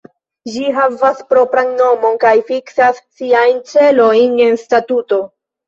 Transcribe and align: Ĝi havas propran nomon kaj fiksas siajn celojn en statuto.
Ĝi 0.53 0.69
havas 0.77 1.21
propran 1.33 1.69
nomon 1.83 2.17
kaj 2.25 2.33
fiksas 2.49 3.03
siajn 3.21 3.63
celojn 3.75 4.37
en 4.51 4.61
statuto. 4.67 5.25